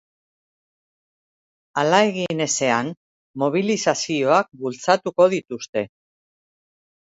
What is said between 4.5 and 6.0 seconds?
bultzatuko dituzte.